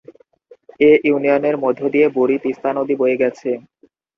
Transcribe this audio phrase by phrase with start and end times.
[0.81, 3.49] এ ইউনিয়নের মধ্যদিয়ে বুড়ি তিস্তা নদী বয়ে গেছে।